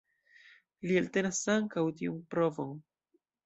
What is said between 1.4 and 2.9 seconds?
ankaŭ tiun provon.